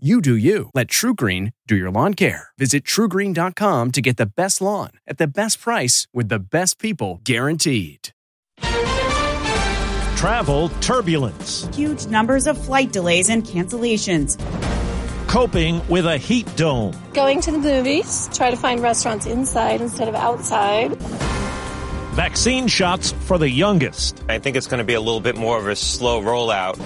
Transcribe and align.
You 0.00 0.20
do 0.20 0.36
you. 0.36 0.70
Let 0.74 0.86
TruGreen 0.86 1.54
do 1.66 1.74
your 1.74 1.90
lawn 1.90 2.14
care. 2.14 2.50
Visit 2.56 2.84
trugreen.com 2.84 3.90
to 3.90 4.00
get 4.00 4.16
the 4.16 4.26
best 4.26 4.60
lawn 4.60 4.90
at 5.08 5.18
the 5.18 5.26
best 5.26 5.60
price 5.60 6.06
with 6.14 6.28
the 6.28 6.38
best 6.38 6.78
people 6.78 7.20
guaranteed. 7.24 8.10
Travel 10.14 10.68
turbulence. 10.68 11.68
Huge 11.74 12.06
numbers 12.06 12.46
of 12.46 12.56
flight 12.56 12.92
delays 12.92 13.28
and 13.28 13.42
cancellations. 13.42 14.38
Coping 15.26 15.84
with 15.88 16.06
a 16.06 16.16
heat 16.16 16.46
dome. 16.54 16.94
Going 17.12 17.40
to 17.40 17.50
the 17.50 17.58
movies, 17.58 18.30
try 18.32 18.52
to 18.52 18.56
find 18.56 18.80
restaurants 18.80 19.26
inside 19.26 19.80
instead 19.80 20.06
of 20.06 20.14
outside. 20.14 20.94
Vaccine 22.14 22.68
shots 22.68 23.10
for 23.10 23.36
the 23.36 23.50
youngest. 23.50 24.22
I 24.28 24.38
think 24.38 24.56
it's 24.56 24.68
going 24.68 24.78
to 24.78 24.84
be 24.84 24.94
a 24.94 25.00
little 25.00 25.20
bit 25.20 25.36
more 25.36 25.58
of 25.58 25.66
a 25.66 25.74
slow 25.74 26.22
rollout. 26.22 26.78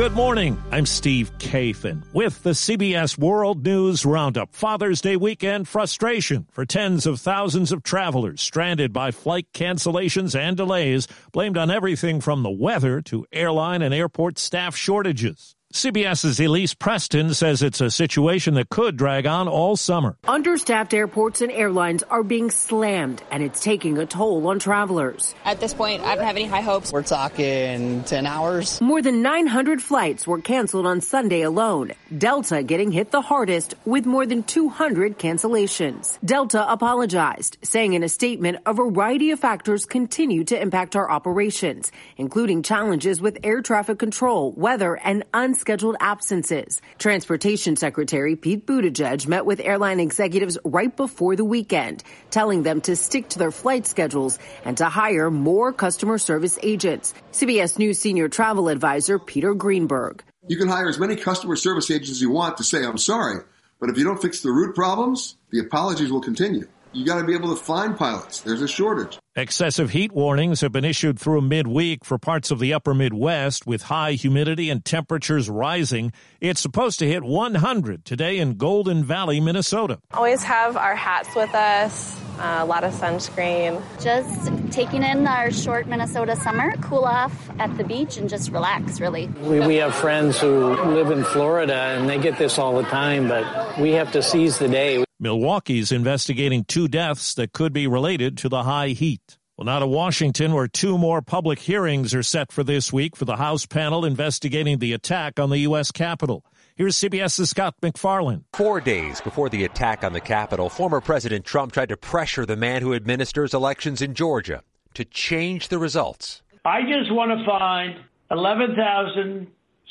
Good 0.00 0.14
morning. 0.14 0.56
I'm 0.70 0.86
Steve 0.86 1.30
Kathan 1.36 2.04
with 2.14 2.42
the 2.42 2.52
CBS 2.52 3.18
World 3.18 3.62
News 3.62 4.06
Roundup. 4.06 4.54
Father's 4.54 5.02
Day 5.02 5.14
weekend 5.14 5.68
frustration 5.68 6.46
for 6.50 6.64
tens 6.64 7.04
of 7.04 7.20
thousands 7.20 7.70
of 7.70 7.82
travelers 7.82 8.40
stranded 8.40 8.94
by 8.94 9.10
flight 9.10 9.48
cancellations 9.52 10.34
and 10.34 10.56
delays, 10.56 11.06
blamed 11.32 11.58
on 11.58 11.70
everything 11.70 12.22
from 12.22 12.42
the 12.42 12.50
weather 12.50 13.02
to 13.02 13.26
airline 13.30 13.82
and 13.82 13.92
airport 13.92 14.38
staff 14.38 14.74
shortages. 14.74 15.54
CBS's 15.72 16.40
Elise 16.40 16.74
Preston 16.74 17.32
says 17.32 17.62
it's 17.62 17.80
a 17.80 17.92
situation 17.92 18.54
that 18.54 18.70
could 18.70 18.96
drag 18.96 19.24
on 19.24 19.46
all 19.46 19.76
summer. 19.76 20.16
Understaffed 20.26 20.92
airports 20.92 21.42
and 21.42 21.52
airlines 21.52 22.02
are 22.02 22.24
being 22.24 22.50
slammed, 22.50 23.22
and 23.30 23.40
it's 23.40 23.62
taking 23.62 23.96
a 23.96 24.04
toll 24.04 24.48
on 24.48 24.58
travelers. 24.58 25.32
At 25.44 25.60
this 25.60 25.72
point, 25.72 26.02
I 26.02 26.16
don't 26.16 26.24
have 26.24 26.34
any 26.34 26.46
high 26.46 26.62
hopes. 26.62 26.92
We're 26.92 27.04
talking 27.04 28.02
10 28.02 28.26
hours. 28.26 28.80
More 28.80 29.00
than 29.00 29.22
900 29.22 29.80
flights 29.80 30.26
were 30.26 30.40
canceled 30.40 30.86
on 30.86 31.00
Sunday 31.00 31.42
alone. 31.42 31.92
Delta 32.18 32.64
getting 32.64 32.90
hit 32.90 33.12
the 33.12 33.22
hardest 33.22 33.74
with 33.84 34.06
more 34.06 34.26
than 34.26 34.42
200 34.42 35.20
cancellations. 35.20 36.18
Delta 36.24 36.68
apologized, 36.68 37.58
saying 37.62 37.92
in 37.92 38.02
a 38.02 38.08
statement 38.08 38.58
a 38.66 38.74
variety 38.74 39.30
of 39.30 39.38
factors 39.38 39.86
continue 39.86 40.42
to 40.42 40.60
impact 40.60 40.96
our 40.96 41.08
operations, 41.08 41.92
including 42.16 42.64
challenges 42.64 43.20
with 43.20 43.38
air 43.44 43.62
traffic 43.62 44.00
control, 44.00 44.50
weather, 44.56 44.96
and 44.96 45.22
unscheduled 45.32 45.59
scheduled 45.60 45.96
absences. 46.00 46.80
Transportation 46.98 47.76
Secretary 47.76 48.34
Pete 48.34 48.66
Buttigieg 48.66 49.28
met 49.28 49.44
with 49.44 49.60
airline 49.60 50.00
executives 50.00 50.58
right 50.64 50.96
before 50.96 51.36
the 51.36 51.44
weekend, 51.44 52.02
telling 52.30 52.62
them 52.62 52.80
to 52.80 52.96
stick 52.96 53.28
to 53.28 53.38
their 53.38 53.50
flight 53.50 53.86
schedules 53.86 54.38
and 54.64 54.78
to 54.78 54.86
hire 54.86 55.30
more 55.30 55.72
customer 55.72 56.18
service 56.18 56.58
agents. 56.62 57.14
CBS 57.32 57.78
News 57.78 57.98
senior 57.98 58.28
travel 58.28 58.68
advisor 58.68 59.18
Peter 59.18 59.54
Greenberg. 59.54 60.24
You 60.48 60.56
can 60.56 60.68
hire 60.68 60.88
as 60.88 60.98
many 60.98 61.16
customer 61.16 61.56
service 61.56 61.90
agents 61.90 62.10
as 62.10 62.22
you 62.22 62.30
want 62.30 62.56
to 62.56 62.64
say, 62.64 62.82
I'm 62.82 62.98
sorry, 62.98 63.44
but 63.78 63.90
if 63.90 63.98
you 63.98 64.04
don't 64.04 64.20
fix 64.20 64.40
the 64.40 64.50
root 64.50 64.74
problems, 64.74 65.36
the 65.50 65.60
apologies 65.60 66.10
will 66.10 66.22
continue 66.22 66.66
you 66.92 67.04
got 67.04 67.20
to 67.20 67.24
be 67.24 67.34
able 67.34 67.54
to 67.54 67.62
find 67.62 67.96
pilots. 67.96 68.40
There's 68.40 68.62
a 68.62 68.68
shortage. 68.68 69.18
Excessive 69.36 69.90
heat 69.90 70.12
warnings 70.12 70.60
have 70.60 70.72
been 70.72 70.84
issued 70.84 71.18
through 71.18 71.42
midweek 71.42 72.04
for 72.04 72.18
parts 72.18 72.50
of 72.50 72.58
the 72.58 72.74
upper 72.74 72.94
Midwest 72.94 73.64
with 73.64 73.82
high 73.82 74.12
humidity 74.12 74.70
and 74.70 74.84
temperatures 74.84 75.48
rising. 75.48 76.12
It's 76.40 76.60
supposed 76.60 76.98
to 76.98 77.06
hit 77.06 77.22
100 77.22 78.04
today 78.04 78.38
in 78.38 78.54
Golden 78.54 79.04
Valley, 79.04 79.40
Minnesota. 79.40 80.00
Always 80.12 80.42
have 80.42 80.76
our 80.76 80.96
hats 80.96 81.34
with 81.36 81.54
us, 81.54 82.20
uh, 82.40 82.58
a 82.60 82.64
lot 82.64 82.82
of 82.82 82.92
sunscreen. 82.92 83.80
Just 84.02 84.50
taking 84.72 85.04
in 85.04 85.28
our 85.28 85.52
short 85.52 85.86
Minnesota 85.86 86.34
summer, 86.34 86.76
cool 86.78 87.04
off 87.04 87.50
at 87.60 87.76
the 87.78 87.84
beach 87.84 88.16
and 88.16 88.28
just 88.28 88.50
relax, 88.50 89.00
really. 89.00 89.28
We, 89.28 89.60
we 89.60 89.76
have 89.76 89.94
friends 89.94 90.40
who 90.40 90.74
live 90.74 91.12
in 91.12 91.22
Florida 91.22 91.74
and 91.74 92.08
they 92.08 92.18
get 92.18 92.36
this 92.36 92.58
all 92.58 92.76
the 92.76 92.88
time, 92.88 93.28
but 93.28 93.78
we 93.78 93.92
have 93.92 94.10
to 94.12 94.22
seize 94.22 94.58
the 94.58 94.68
day. 94.68 95.04
Milwaukee's 95.22 95.92
investigating 95.92 96.64
two 96.64 96.88
deaths 96.88 97.34
that 97.34 97.52
could 97.52 97.74
be 97.74 97.86
related 97.86 98.38
to 98.38 98.48
the 98.48 98.62
high 98.62 98.88
heat. 98.88 99.36
Well, 99.54 99.66
now 99.66 99.80
to 99.80 99.86
Washington, 99.86 100.54
where 100.54 100.66
two 100.66 100.96
more 100.96 101.20
public 101.20 101.58
hearings 101.58 102.14
are 102.14 102.22
set 102.22 102.50
for 102.50 102.64
this 102.64 102.90
week 102.90 103.14
for 103.14 103.26
the 103.26 103.36
House 103.36 103.66
panel 103.66 104.06
investigating 104.06 104.78
the 104.78 104.94
attack 104.94 105.38
on 105.38 105.50
the 105.50 105.58
U.S. 105.58 105.92
Capitol. 105.92 106.42
Here's 106.74 106.96
CBS's 106.96 107.50
Scott 107.50 107.74
MacFarlane. 107.82 108.46
Four 108.54 108.80
days 108.80 109.20
before 109.20 109.50
the 109.50 109.64
attack 109.64 110.02
on 110.04 110.14
the 110.14 110.20
Capitol, 110.22 110.70
former 110.70 111.02
President 111.02 111.44
Trump 111.44 111.72
tried 111.72 111.90
to 111.90 111.98
pressure 111.98 112.46
the 112.46 112.56
man 112.56 112.80
who 112.80 112.94
administers 112.94 113.52
elections 113.52 114.00
in 114.00 114.14
Georgia 114.14 114.62
to 114.94 115.04
change 115.04 115.68
the 115.68 115.78
results. 115.78 116.40
I 116.64 116.80
just 116.80 117.12
want 117.12 117.38
to 117.38 117.44
find 117.44 118.00
11,000 118.30 119.48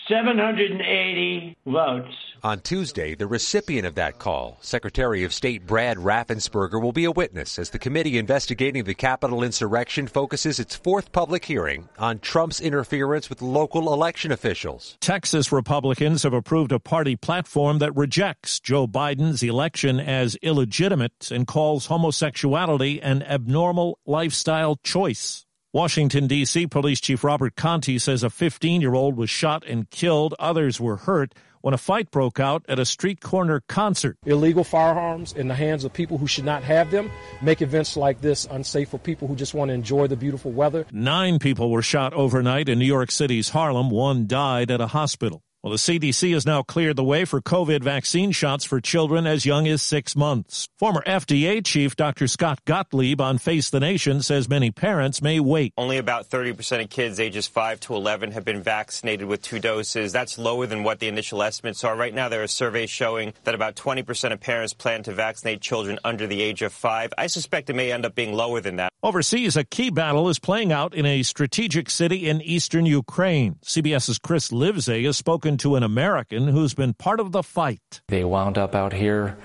780 0.09 1.55
votes. 1.67 2.13
On 2.41 2.59
Tuesday, 2.61 3.15
the 3.15 3.27
recipient 3.27 3.85
of 3.85 3.95
that 3.95 4.17
call, 4.17 4.57
Secretary 4.61 5.23
of 5.23 5.33
State 5.33 5.67
Brad 5.67 5.97
Raffensperger, 5.97 6.81
will 6.81 6.93
be 6.93 7.03
a 7.03 7.11
witness 7.11 7.59
as 7.59 7.69
the 7.69 7.79
committee 7.79 8.17
investigating 8.17 8.85
the 8.85 8.93
Capitol 8.93 9.43
insurrection 9.43 10.07
focuses 10.07 10.57
its 10.59 10.75
fourth 10.75 11.11
public 11.11 11.45
hearing 11.45 11.89
on 11.99 12.19
Trump's 12.19 12.61
interference 12.61 13.29
with 13.29 13.41
local 13.41 13.93
election 13.93 14.31
officials. 14.31 14.97
Texas 14.99 15.51
Republicans 15.51 16.23
have 16.23 16.33
approved 16.33 16.71
a 16.71 16.79
party 16.79 17.15
platform 17.15 17.79
that 17.79 17.95
rejects 17.95 18.59
Joe 18.59 18.87
Biden's 18.87 19.43
election 19.43 19.99
as 19.99 20.37
illegitimate 20.41 21.29
and 21.31 21.45
calls 21.45 21.87
homosexuality 21.87 23.01
an 23.01 23.21
abnormal 23.21 23.99
lifestyle 24.05 24.77
choice. 24.77 25.45
Washington, 25.71 26.25
D.C. 26.25 26.65
Police 26.65 26.99
Chief 26.99 27.23
Robert 27.23 27.55
Contee 27.55 27.99
says 27.99 28.23
a 28.23 28.31
15 28.31 28.81
year 28.81 28.95
old 28.95 29.15
was 29.15 29.29
shot 29.29 29.63
and 29.67 29.87
killed. 29.91 30.33
Others 30.39 30.81
were 30.81 30.97
hurt 30.97 31.35
when 31.61 31.75
a 31.75 31.77
fight 31.77 32.09
broke 32.09 32.39
out 32.39 32.65
at 32.67 32.79
a 32.79 32.85
street 32.85 33.21
corner 33.21 33.61
concert. 33.67 34.17
Illegal 34.25 34.63
firearms 34.63 35.31
in 35.33 35.47
the 35.47 35.53
hands 35.53 35.83
of 35.83 35.93
people 35.93 36.17
who 36.17 36.25
should 36.25 36.43
not 36.43 36.63
have 36.63 36.89
them 36.89 37.11
make 37.43 37.61
events 37.61 37.95
like 37.95 38.19
this 38.19 38.47
unsafe 38.49 38.89
for 38.89 38.97
people 38.97 39.27
who 39.27 39.35
just 39.35 39.53
want 39.53 39.69
to 39.69 39.73
enjoy 39.75 40.07
the 40.07 40.15
beautiful 40.15 40.51
weather. 40.51 40.87
Nine 40.91 41.37
people 41.37 41.69
were 41.69 41.83
shot 41.83 42.13
overnight 42.13 42.67
in 42.67 42.79
New 42.79 42.85
York 42.85 43.11
City's 43.11 43.49
Harlem. 43.49 43.91
One 43.91 44.25
died 44.25 44.71
at 44.71 44.81
a 44.81 44.87
hospital. 44.87 45.43
Well, 45.61 45.71
the 45.71 45.77
CDC 45.77 46.31
has 46.35 46.45
now 46.45 46.63
cleared 46.63 46.95
the 46.95 47.03
way 47.03 47.25
for 47.25 47.41
COVID 47.41 47.83
vaccine 47.83 48.31
shots 48.31 48.63
for 48.63 48.79
children 48.79 49.27
as 49.27 49.45
young 49.45 49.67
as 49.67 49.81
six 49.81 50.15
months. 50.15 50.69
Former 50.77 51.03
FDA 51.05 51.61
chief 51.65 51.97
Dr. 51.97 52.29
Scott 52.29 52.63
Gottlieb 52.63 53.19
on 53.19 53.39
Face 53.39 53.69
the 53.69 53.81
Nation 53.81 54.21
says 54.21 54.47
many 54.47 54.71
parents 54.71 55.21
may 55.21 55.41
wait. 55.41 55.73
Only 55.77 55.97
about 55.97 56.29
30% 56.29 56.81
of 56.81 56.89
kids 56.89 57.19
ages 57.19 57.45
5 57.47 57.81
to 57.81 57.95
11 57.95 58.31
have 58.31 58.45
been 58.45 58.61
vaccinated 58.63 59.27
with 59.27 59.41
two 59.41 59.59
doses. 59.59 60.13
That's 60.13 60.37
lower 60.37 60.65
than 60.65 60.83
what 60.83 60.99
the 60.99 61.09
initial 61.09 61.43
estimates 61.43 61.83
are. 61.83 61.93
Right 61.93 62.13
now, 62.13 62.29
there 62.29 62.41
are 62.41 62.47
surveys 62.47 62.89
showing 62.89 63.33
that 63.43 63.53
about 63.53 63.75
20% 63.75 64.31
of 64.31 64.39
parents 64.39 64.73
plan 64.73 65.03
to 65.03 65.11
vaccinate 65.11 65.59
children 65.59 65.99
under 66.05 66.25
the 66.25 66.41
age 66.41 66.61
of 66.61 66.71
5. 66.71 67.13
I 67.17 67.27
suspect 67.27 67.69
it 67.69 67.75
may 67.75 67.91
end 67.91 68.05
up 68.05 68.15
being 68.15 68.33
lower 68.33 68.61
than 68.61 68.77
that. 68.77 68.93
Overseas, 69.03 69.57
a 69.57 69.65
key 69.65 69.89
battle 69.89 70.29
is 70.29 70.39
playing 70.39 70.71
out 70.71 70.93
in 70.93 71.05
a 71.05 71.23
strategic 71.23 71.89
city 71.89 72.29
in 72.29 72.41
eastern 72.41 72.85
Ukraine. 72.85 73.55
CBS's 73.65 74.19
Chris 74.19 74.51
Livesay 74.51 75.05
has 75.05 75.17
spoken 75.17 75.48
spoken 75.49 75.57
to 75.57 75.75
an 75.75 75.83
American 75.83 76.47
who's 76.47 76.75
been 76.75 76.93
part 76.93 77.19
of 77.19 77.31
the 77.31 77.41
fight. 77.41 78.01
They 78.07 78.23
wound 78.23 78.59
up 78.59 78.75
out 78.75 78.93
here 78.93 79.35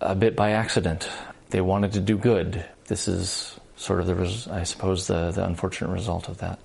a 0.00 0.14
bit 0.14 0.36
by 0.36 0.50
accident. 0.50 1.08
They 1.48 1.62
wanted 1.62 1.92
to 1.92 2.00
do 2.00 2.18
good. 2.18 2.62
This 2.86 3.08
is 3.08 3.58
sort 3.76 4.00
of 4.00 4.06
the, 4.06 4.52
I 4.52 4.64
suppose, 4.64 5.06
the, 5.06 5.30
the 5.30 5.44
unfortunate 5.44 5.90
result 5.90 6.28
of 6.28 6.38
that. 6.38 6.58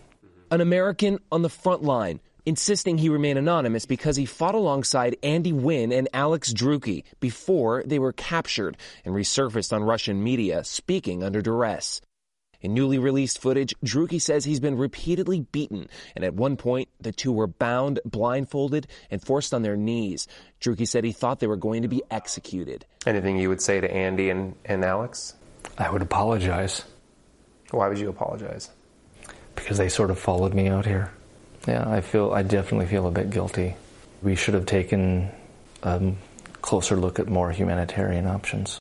An 0.49 0.59
American 0.59 1.19
on 1.31 1.43
the 1.43 1.49
front 1.49 1.83
line, 1.83 2.19
insisting 2.45 2.97
he 2.97 3.07
remain 3.07 3.37
anonymous 3.37 3.85
because 3.85 4.17
he 4.17 4.25
fought 4.25 4.55
alongside 4.55 5.15
Andy 5.23 5.53
Huynh 5.53 5.93
and 5.97 6.09
Alex 6.13 6.51
Drueke 6.51 7.05
before 7.21 7.83
they 7.85 7.99
were 7.99 8.11
captured 8.11 8.75
and 9.05 9.15
resurfaced 9.15 9.71
on 9.71 9.83
Russian 9.83 10.21
media, 10.21 10.65
speaking 10.65 11.23
under 11.23 11.41
duress. 11.41 12.01
In 12.61 12.73
newly 12.73 12.99
released 12.99 13.41
footage, 13.41 13.73
Drueke 13.83 14.21
says 14.21 14.45
he's 14.45 14.59
been 14.59 14.77
repeatedly 14.77 15.41
beaten, 15.41 15.89
and 16.15 16.23
at 16.23 16.35
one 16.35 16.57
point, 16.57 16.89
the 16.99 17.11
two 17.11 17.31
were 17.31 17.47
bound, 17.47 17.99
blindfolded, 18.05 18.87
and 19.09 19.21
forced 19.21 19.53
on 19.53 19.63
their 19.63 19.75
knees. 19.75 20.27
Drueke 20.59 20.87
said 20.87 21.03
he 21.03 21.11
thought 21.11 21.39
they 21.39 21.47
were 21.47 21.55
going 21.55 21.81
to 21.81 21.87
be 21.87 22.03
executed. 22.11 22.85
Anything 23.05 23.37
you 23.37 23.49
would 23.49 23.61
say 23.61 23.81
to 23.81 23.91
Andy 23.91 24.29
and, 24.29 24.55
and 24.65 24.85
Alex? 24.85 25.33
I 25.77 25.89
would 25.89 26.01
apologize. 26.01 26.83
Why 27.71 27.87
would 27.87 27.97
you 27.97 28.09
apologize? 28.09 28.69
Because 29.55 29.77
they 29.77 29.89
sort 29.89 30.11
of 30.11 30.19
followed 30.19 30.53
me 30.53 30.67
out 30.67 30.85
here. 30.85 31.11
Yeah, 31.67 31.87
I 31.89 32.01
feel 32.01 32.31
I 32.31 32.43
definitely 32.43 32.87
feel 32.87 33.07
a 33.07 33.11
bit 33.11 33.29
guilty. 33.29 33.75
We 34.21 34.35
should 34.35 34.53
have 34.53 34.65
taken 34.65 35.29
a 35.83 36.13
closer 36.61 36.95
look 36.95 37.19
at 37.19 37.27
more 37.27 37.51
humanitarian 37.51 38.27
options. 38.27 38.80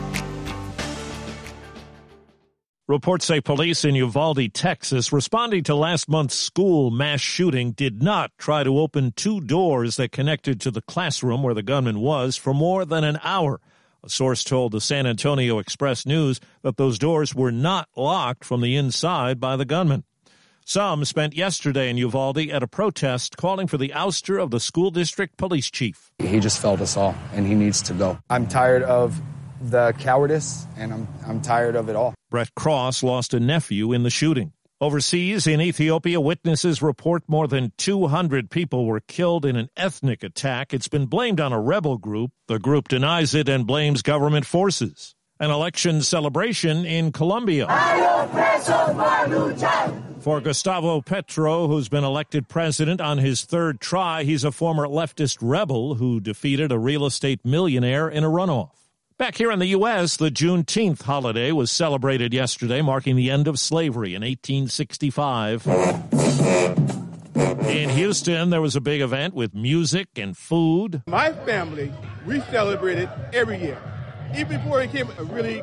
Reports 2.91 3.23
say 3.23 3.39
police 3.39 3.85
in 3.85 3.95
Uvalde, 3.95 4.53
Texas, 4.53 5.13
responding 5.13 5.63
to 5.63 5.75
last 5.75 6.09
month's 6.09 6.35
school 6.35 6.91
mass 6.91 7.21
shooting, 7.21 7.71
did 7.71 8.03
not 8.03 8.37
try 8.37 8.65
to 8.65 8.79
open 8.79 9.13
two 9.13 9.39
doors 9.39 9.95
that 9.95 10.11
connected 10.11 10.59
to 10.59 10.71
the 10.71 10.81
classroom 10.81 11.41
where 11.41 11.53
the 11.53 11.63
gunman 11.63 12.01
was 12.01 12.35
for 12.35 12.53
more 12.53 12.83
than 12.83 13.05
an 13.05 13.17
hour. 13.23 13.61
A 14.03 14.09
source 14.09 14.43
told 14.43 14.73
the 14.73 14.81
San 14.81 15.07
Antonio 15.07 15.57
Express 15.57 16.05
News 16.05 16.41
that 16.63 16.75
those 16.75 16.99
doors 16.99 17.33
were 17.33 17.49
not 17.49 17.87
locked 17.95 18.43
from 18.43 18.59
the 18.59 18.75
inside 18.75 19.39
by 19.39 19.55
the 19.55 19.63
gunman. 19.63 20.03
Some 20.65 21.05
spent 21.05 21.33
yesterday 21.33 21.89
in 21.89 21.95
Uvalde 21.95 22.49
at 22.49 22.61
a 22.61 22.67
protest 22.67 23.37
calling 23.37 23.67
for 23.67 23.77
the 23.77 23.93
ouster 23.95 24.37
of 24.37 24.51
the 24.51 24.59
school 24.59 24.91
district 24.91 25.37
police 25.37 25.71
chief. 25.71 26.11
He 26.19 26.41
just 26.41 26.61
failed 26.61 26.81
us 26.81 26.97
all, 26.97 27.15
and 27.31 27.47
he 27.47 27.55
needs 27.55 27.81
to 27.83 27.93
go. 27.93 28.17
I'm 28.29 28.47
tired 28.47 28.83
of 28.83 29.21
the 29.61 29.93
cowardice, 29.99 30.65
and 30.77 30.93
I'm, 30.93 31.07
I'm 31.27 31.41
tired 31.41 31.75
of 31.75 31.89
it 31.89 31.95
all. 31.95 32.13
Brett 32.29 32.53
Cross 32.55 33.03
lost 33.03 33.33
a 33.33 33.39
nephew 33.39 33.93
in 33.93 34.03
the 34.03 34.09
shooting. 34.09 34.53
Overseas 34.81 35.45
in 35.45 35.61
Ethiopia, 35.61 36.19
witnesses 36.19 36.81
report 36.81 37.21
more 37.27 37.47
than 37.47 37.71
200 37.77 38.49
people 38.49 38.87
were 38.87 38.99
killed 38.99 39.45
in 39.45 39.55
an 39.55 39.69
ethnic 39.77 40.23
attack. 40.23 40.73
It's 40.73 40.87
been 40.87 41.05
blamed 41.05 41.39
on 41.39 41.53
a 41.53 41.61
rebel 41.61 41.99
group. 41.99 42.31
The 42.47 42.57
group 42.57 42.87
denies 42.87 43.35
it 43.35 43.47
and 43.47 43.67
blames 43.67 44.01
government 44.01 44.47
forces. 44.47 45.13
An 45.39 45.51
election 45.51 46.01
celebration 46.01 46.83
in 46.83 47.11
Colombia. 47.11 47.67
For 50.19 50.41
Gustavo 50.41 51.01
Petro, 51.01 51.67
who's 51.67 51.89
been 51.89 52.03
elected 52.03 52.47
president 52.47 53.01
on 53.01 53.19
his 53.19 53.43
third 53.43 53.79
try, 53.79 54.23
he's 54.23 54.43
a 54.43 54.51
former 54.51 54.87
leftist 54.87 55.37
rebel 55.41 55.95
who 55.95 56.19
defeated 56.19 56.71
a 56.71 56.79
real 56.79 57.05
estate 57.05 57.41
millionaire 57.45 58.09
in 58.09 58.23
a 58.23 58.29
runoff. 58.29 58.80
Back 59.21 59.35
here 59.35 59.51
in 59.51 59.59
the 59.59 59.67
U.S., 59.67 60.17
the 60.17 60.31
Juneteenth 60.31 61.03
holiday 61.03 61.51
was 61.51 61.69
celebrated 61.69 62.33
yesterday, 62.33 62.81
marking 62.81 63.15
the 63.15 63.29
end 63.29 63.47
of 63.47 63.59
slavery 63.59 64.15
in 64.15 64.23
1865. 64.23 65.67
In 67.69 67.89
Houston, 67.89 68.49
there 68.49 68.61
was 68.61 68.75
a 68.75 68.81
big 68.81 68.99
event 68.99 69.35
with 69.35 69.53
music 69.53 70.07
and 70.15 70.35
food. 70.35 71.03
My 71.05 71.33
family, 71.33 71.93
we 72.25 72.39
celebrate 72.49 72.97
it 72.97 73.09
every 73.31 73.61
year, 73.61 73.77
even 74.35 74.57
before 74.57 74.81
it 74.81 74.91
came 74.91 75.07
uh, 75.11 75.23
really 75.25 75.61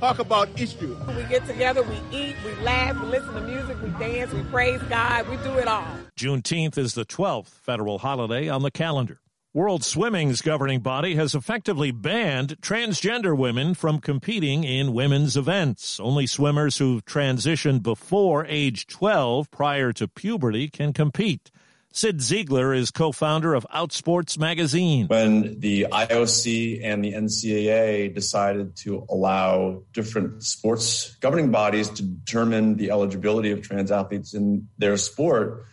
talk 0.00 0.18
about 0.18 0.48
issue. 0.60 0.98
We 1.16 1.22
get 1.28 1.46
together, 1.46 1.84
we 1.84 2.00
eat, 2.10 2.34
we 2.44 2.54
laugh, 2.64 3.00
we 3.00 3.06
listen 3.06 3.34
to 3.34 3.40
music, 3.40 3.80
we 3.84 3.90
dance, 4.04 4.32
we 4.32 4.42
praise 4.42 4.82
God, 4.88 5.28
we 5.28 5.36
do 5.36 5.56
it 5.58 5.68
all. 5.68 5.86
Juneteenth 6.16 6.76
is 6.76 6.94
the 6.94 7.04
12th 7.04 7.50
federal 7.50 8.00
holiday 8.00 8.48
on 8.48 8.62
the 8.62 8.72
calendar. 8.72 9.20
World 9.56 9.82
Swimming's 9.82 10.42
governing 10.42 10.80
body 10.80 11.14
has 11.14 11.34
effectively 11.34 11.90
banned 11.90 12.60
transgender 12.60 13.34
women 13.34 13.72
from 13.72 14.00
competing 14.00 14.64
in 14.64 14.92
women's 14.92 15.34
events. 15.34 15.98
Only 15.98 16.26
swimmers 16.26 16.76
who've 16.76 17.02
transitioned 17.06 17.82
before 17.82 18.44
age 18.44 18.86
12 18.86 19.50
prior 19.50 19.94
to 19.94 20.08
puberty 20.08 20.68
can 20.68 20.92
compete. 20.92 21.50
Cyd 21.90 22.18
Zeigler 22.18 22.76
is 22.76 22.90
co-founder 22.90 23.54
of 23.54 23.66
Outsports 23.74 24.38
magazine. 24.38 25.06
When 25.06 25.58
the 25.58 25.86
IOC 25.90 26.84
and 26.84 27.02
the 27.02 27.14
NCAA 27.14 28.14
decided 28.14 28.76
to 28.84 29.06
allow 29.08 29.84
different 29.94 30.42
sports 30.42 31.16
governing 31.22 31.50
bodies 31.50 31.88
to 31.88 32.02
determine 32.02 32.76
the 32.76 32.90
eligibility 32.90 33.52
of 33.52 33.62
trans 33.62 33.90
athletes 33.90 34.34
in 34.34 34.68
their 34.76 34.98
sport, 34.98 35.64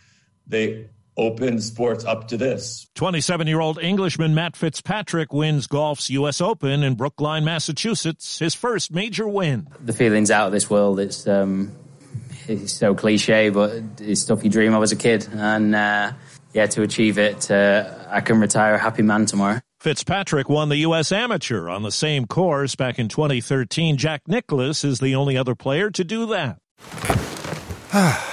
they 0.47 0.87
open 1.17 1.59
sports 1.61 2.05
up 2.05 2.27
to 2.29 2.37
this. 2.37 2.87
27 2.95 3.47
year 3.47 3.59
old 3.59 3.79
Englishman 3.79 4.33
Matt 4.33 4.55
Fitzpatrick 4.55 5.33
wins 5.33 5.67
golf's 5.67 6.09
U.S. 6.09 6.41
Open 6.41 6.83
in 6.83 6.95
Brookline, 6.95 7.45
Massachusetts, 7.45 8.39
his 8.39 8.55
first 8.55 8.91
major 8.91 9.27
win. 9.27 9.67
The 9.83 9.93
feeling's 9.93 10.31
out 10.31 10.47
of 10.47 10.51
this 10.51 10.69
world. 10.69 10.99
It's, 10.99 11.27
um, 11.27 11.71
it's 12.47 12.73
so 12.73 12.95
cliche, 12.95 13.49
but 13.49 13.83
it's 13.99 14.21
stuff 14.21 14.43
you 14.43 14.49
dream 14.49 14.73
of 14.73 14.83
as 14.83 14.91
a 14.91 14.95
kid. 14.95 15.27
And 15.31 15.75
uh, 15.75 16.13
yeah, 16.53 16.65
to 16.67 16.81
achieve 16.81 17.17
it, 17.17 17.49
uh, 17.49 17.89
I 18.09 18.21
can 18.21 18.39
retire 18.39 18.75
a 18.75 18.79
happy 18.79 19.03
man 19.03 19.25
tomorrow. 19.25 19.59
Fitzpatrick 19.79 20.47
won 20.47 20.69
the 20.69 20.77
U.S. 20.77 21.11
Amateur 21.11 21.67
on 21.67 21.83
the 21.83 21.91
same 21.91 22.25
course 22.25 22.75
back 22.75 22.97
in 22.97 23.09
2013. 23.09 23.97
Jack 23.97 24.21
Nicklaus 24.27 24.85
is 24.85 24.99
the 24.99 25.13
only 25.15 25.35
other 25.35 25.55
player 25.55 25.91
to 25.91 26.03
do 26.03 26.25
that. 26.27 26.59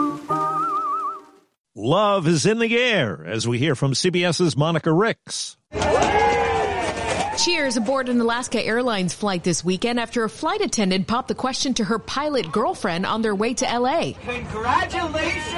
Love 1.83 2.27
is 2.27 2.45
in 2.45 2.59
the 2.59 2.77
air, 2.77 3.25
as 3.25 3.47
we 3.47 3.57
hear 3.57 3.73
from 3.73 3.93
CBS's 3.93 4.55
Monica 4.55 4.93
Ricks. 4.93 5.57
Cheers 7.43 7.75
aboard 7.75 8.07
an 8.07 8.21
Alaska 8.21 8.63
Airlines 8.63 9.15
flight 9.15 9.43
this 9.43 9.65
weekend 9.65 9.99
after 9.99 10.23
a 10.23 10.29
flight 10.29 10.61
attendant 10.61 11.07
popped 11.07 11.29
the 11.29 11.33
question 11.33 11.73
to 11.73 11.83
her 11.83 11.97
pilot 11.97 12.51
girlfriend 12.51 13.07
on 13.07 13.23
their 13.23 13.33
way 13.33 13.55
to 13.55 13.65
LA. 13.65 14.11
Congratulations! 14.23 15.55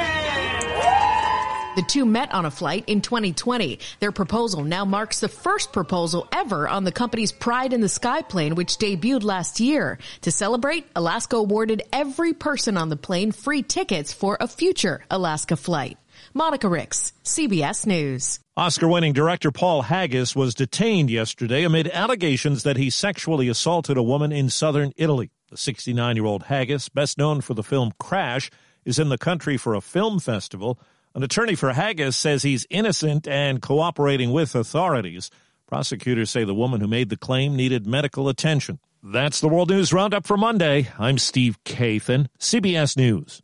The 1.75 1.83
two 1.85 2.05
met 2.05 2.33
on 2.33 2.45
a 2.45 2.51
flight 2.51 2.85
in 2.87 3.01
2020. 3.01 3.79
Their 3.99 4.13
proposal 4.13 4.63
now 4.63 4.85
marks 4.85 5.19
the 5.19 5.27
first 5.27 5.73
proposal 5.73 6.29
ever 6.31 6.69
on 6.69 6.85
the 6.85 6.91
company's 6.93 7.33
Pride 7.33 7.73
in 7.73 7.81
the 7.81 7.89
Sky 7.89 8.21
plane, 8.21 8.55
which 8.55 8.77
debuted 8.77 9.23
last 9.23 9.59
year. 9.59 9.97
To 10.21 10.31
celebrate, 10.31 10.85
Alaska 10.95 11.35
awarded 11.35 11.81
every 11.91 12.31
person 12.31 12.77
on 12.77 12.87
the 12.87 12.95
plane 12.95 13.33
free 13.33 13.61
tickets 13.63 14.13
for 14.13 14.37
a 14.39 14.47
future 14.47 15.03
Alaska 15.11 15.57
flight. 15.57 15.97
Monica 16.35 16.67
Ricks, 16.67 17.13
CBS 17.23 17.85
News. 17.85 18.39
Oscar 18.57 18.87
winning 18.87 19.13
director 19.13 19.51
Paul 19.51 19.83
Haggis 19.83 20.35
was 20.35 20.55
detained 20.55 21.11
yesterday 21.11 21.63
amid 21.63 21.87
allegations 21.89 22.63
that 22.63 22.75
he 22.75 22.89
sexually 22.89 23.47
assaulted 23.49 23.97
a 23.97 24.03
woman 24.03 24.31
in 24.31 24.49
southern 24.49 24.93
Italy. 24.97 25.29
The 25.51 25.57
69 25.57 26.15
year 26.15 26.25
old 26.25 26.43
Haggis, 26.43 26.89
best 26.89 27.19
known 27.19 27.41
for 27.41 27.53
the 27.53 27.61
film 27.61 27.91
Crash, 27.99 28.49
is 28.83 28.97
in 28.97 29.09
the 29.09 29.17
country 29.19 29.57
for 29.57 29.75
a 29.75 29.81
film 29.81 30.19
festival. 30.19 30.79
An 31.13 31.21
attorney 31.21 31.53
for 31.53 31.71
Haggis 31.71 32.17
says 32.17 32.41
he's 32.41 32.65
innocent 32.71 33.27
and 33.27 33.61
cooperating 33.61 34.31
with 34.31 34.55
authorities. 34.55 35.29
Prosecutors 35.67 36.31
say 36.31 36.43
the 36.45 36.55
woman 36.55 36.81
who 36.81 36.87
made 36.87 37.09
the 37.09 37.17
claim 37.17 37.55
needed 37.55 37.85
medical 37.85 38.27
attention. 38.27 38.79
That's 39.03 39.39
the 39.39 39.49
World 39.49 39.69
News 39.69 39.93
Roundup 39.93 40.25
for 40.25 40.37
Monday. 40.37 40.89
I'm 40.97 41.19
Steve 41.19 41.63
Kathan, 41.63 42.27
CBS 42.39 42.97
News. 42.97 43.43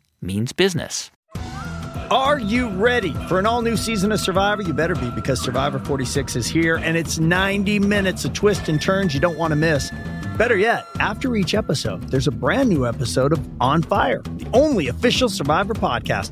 means 0.21 0.53
business. 0.53 1.11
Are 2.11 2.39
you 2.39 2.67
ready 2.69 3.13
for 3.29 3.39
an 3.39 3.45
all 3.45 3.61
new 3.61 3.77
season 3.77 4.11
of 4.11 4.19
Survivor? 4.19 4.61
You 4.63 4.73
better 4.73 4.95
be 4.95 5.09
because 5.11 5.41
Survivor 5.41 5.79
46 5.79 6.35
is 6.35 6.45
here 6.45 6.75
and 6.75 6.97
it's 6.97 7.19
90 7.19 7.79
minutes 7.79 8.25
of 8.25 8.33
twists 8.33 8.67
and 8.67 8.81
turns 8.81 9.13
you 9.13 9.21
don't 9.21 9.37
want 9.37 9.51
to 9.51 9.55
miss. 9.55 9.91
Better 10.37 10.57
yet, 10.57 10.85
after 10.99 11.35
each 11.37 11.55
episode, 11.55 12.09
there's 12.09 12.27
a 12.27 12.31
brand 12.31 12.69
new 12.69 12.85
episode 12.85 13.31
of 13.31 13.49
On 13.61 13.81
Fire, 13.81 14.21
the 14.37 14.47
only 14.53 14.89
official 14.89 15.29
Survivor 15.29 15.73
podcast. 15.73 16.31